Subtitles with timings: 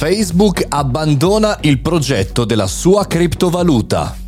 [0.00, 4.19] Facebook abbandona il progetto della sua criptovaluta.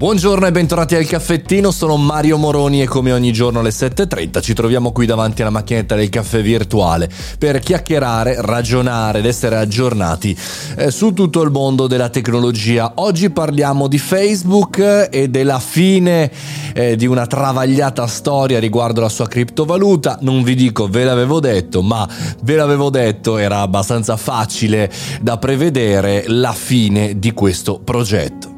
[0.00, 4.54] Buongiorno e bentornati al caffettino, sono Mario Moroni e come ogni giorno alle 7.30 ci
[4.54, 7.06] troviamo qui davanti alla macchinetta del caffè virtuale
[7.38, 10.34] per chiacchierare, ragionare ed essere aggiornati
[10.78, 12.92] eh, su tutto il mondo della tecnologia.
[12.94, 16.30] Oggi parliamo di Facebook e della fine
[16.72, 20.16] eh, di una travagliata storia riguardo la sua criptovaluta.
[20.22, 22.08] Non vi dico ve l'avevo detto, ma
[22.42, 24.90] ve l'avevo detto, era abbastanza facile
[25.20, 28.49] da prevedere la fine di questo progetto.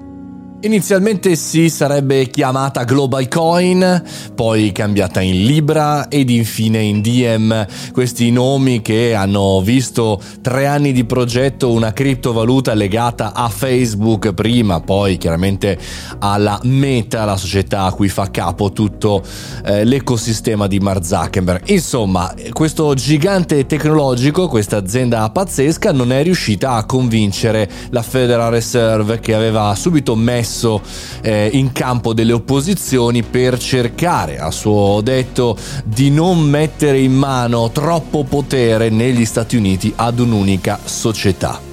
[0.65, 4.01] Inizialmente si sarebbe chiamata Global Coin,
[4.33, 10.93] poi cambiata in Libra ed infine in Diem, questi nomi che hanno visto tre anni
[10.93, 15.77] di progetto una criptovaluta legata a Facebook prima, poi chiaramente
[16.21, 19.21] alla Meta, la società a cui fa capo tutto
[19.65, 21.71] eh, l'ecosistema di Mark Zuckerberg.
[21.71, 29.19] Insomma, questo gigante tecnologico, questa azienda pazzesca, non è riuscita a convincere la Federal Reserve
[29.19, 30.82] che aveva subito messo messo
[31.22, 37.70] eh, in campo delle opposizioni per cercare, a suo detto, di non mettere in mano
[37.70, 41.71] troppo potere negli Stati Uniti ad un'unica società.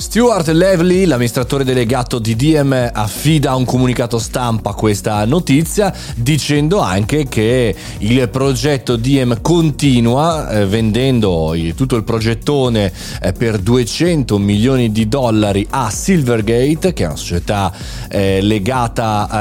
[0.00, 7.26] Stuart Levely, l'amministratore delegato di DM, affida un comunicato stampa a questa notizia dicendo anche
[7.26, 15.08] che il progetto DM continua eh, vendendo tutto il progettone eh, per 200 milioni di
[15.08, 17.72] dollari a Silvergate, che è una società
[18.08, 19.36] eh, legata eh,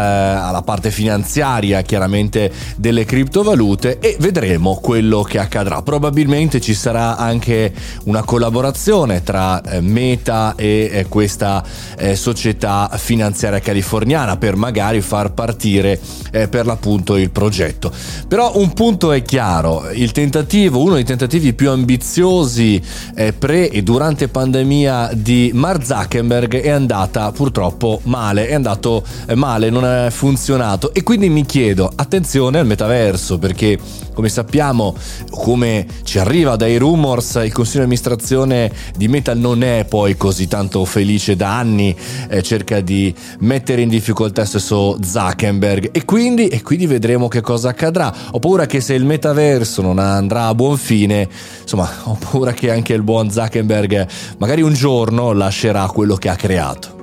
[0.47, 5.83] alla parte finanziaria chiaramente delle criptovalute e vedremo quello che accadrà.
[5.83, 7.71] Probabilmente ci sarà anche
[8.05, 9.81] una collaborazione tra eh,
[10.55, 11.63] E eh, questa
[11.97, 15.99] eh, società finanziaria californiana per magari far partire
[16.31, 17.91] eh, per l'appunto il progetto.
[18.27, 22.81] Però un punto è chiaro, il tentativo, uno dei tentativi più ambiziosi
[23.37, 29.03] pre e durante pandemia di Mark Zuckerberg è andata purtroppo male, è andato
[29.35, 33.79] male, non è funzionato e quindi mi chiedo attenzione al metaverso perché
[34.13, 34.95] come sappiamo,
[35.29, 40.36] come ci arriva dai rumors, il consiglio di amministrazione di Meta non è poi così
[40.45, 41.95] tanto felice da anni,
[42.29, 47.69] eh, cerca di mettere in difficoltà stesso Zuckerberg e quindi, e quindi vedremo che cosa
[47.69, 48.13] accadrà.
[48.31, 51.27] Ho paura che se il metaverso non andrà a buon fine,
[51.61, 56.35] insomma, ho paura che anche il buon Zuckerberg magari un giorno lascerà quello che ha
[56.35, 56.96] creato.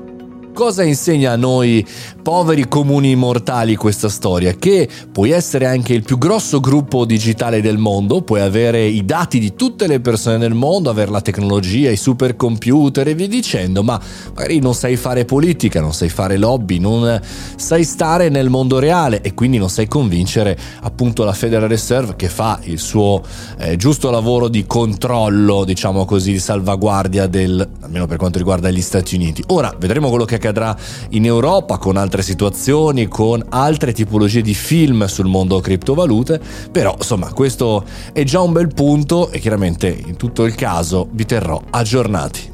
[0.55, 1.85] Cosa insegna a noi
[2.23, 4.53] poveri comuni mortali questa storia?
[4.53, 9.41] Che puoi essere anche il più grosso gruppo digitale del mondo, puoi avere i dati
[9.41, 14.01] di tutte le persone del mondo, avere la tecnologia, i supercomputer e via dicendo, ma
[14.29, 17.21] magari non sai fare politica, non sai fare lobby, non
[17.57, 22.29] sai stare nel mondo reale e quindi non sai convincere appunto la Federal Reserve che
[22.29, 23.23] fa il suo
[23.59, 28.81] eh, giusto lavoro di controllo, diciamo così, di salvaguardia del, almeno per quanto riguarda gli
[28.81, 29.43] Stati Uniti.
[29.49, 30.77] Ora vedremo quello che accadrà
[31.11, 36.41] in Europa con altre situazioni, con altre tipologie di film sul mondo criptovalute,
[36.71, 41.25] però insomma questo è già un bel punto e chiaramente in tutto il caso vi
[41.25, 42.53] terrò aggiornati.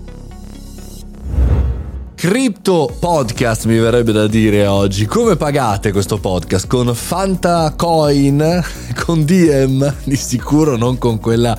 [2.15, 5.07] Crypto Podcast mi verrebbe da dire oggi.
[5.07, 6.67] Come pagate questo podcast?
[6.67, 8.63] Con Fantacoin?
[9.07, 9.95] Con DM?
[10.05, 11.57] Di sicuro non con quella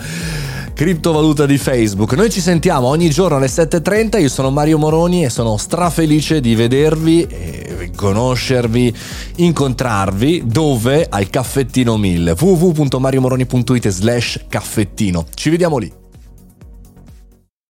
[0.82, 2.14] criptovaluta di Facebook.
[2.14, 6.56] Noi ci sentiamo ogni giorno alle 7.30, io sono Mario Moroni e sono strafelice di
[6.56, 8.92] vedervi, conoscervi,
[9.36, 11.06] incontrarvi dove?
[11.08, 15.28] Al caffettino 1000 www.mariomoroni.it slash caffettino.
[15.36, 16.01] Ci vediamo lì.